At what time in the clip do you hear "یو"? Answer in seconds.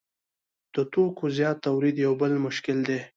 2.05-2.13